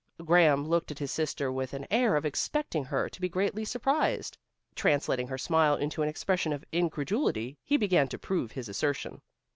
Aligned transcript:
Graham 0.25 0.67
looked 0.67 0.89
at 0.89 0.97
his 0.97 1.11
sister 1.11 1.51
with 1.51 1.75
an 1.75 1.85
air 1.91 2.15
of 2.15 2.25
expecting 2.25 2.83
her 2.85 3.07
to 3.07 3.21
be 3.21 3.29
greatly 3.29 3.63
surprised. 3.63 4.35
Translating 4.73 5.27
her 5.27 5.37
smile 5.37 5.75
into 5.75 6.01
an 6.01 6.09
expression 6.09 6.51
of 6.53 6.65
incredulity, 6.71 7.59
he 7.63 7.77
began 7.77 8.07
to 8.07 8.17
prove 8.17 8.53
his 8.53 8.67
assertion. 8.67 9.21